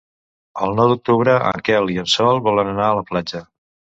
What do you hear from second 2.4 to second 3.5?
volen anar a la platja.